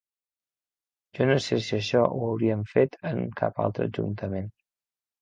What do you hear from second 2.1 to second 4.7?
haurien fet en cap altre ajuntament.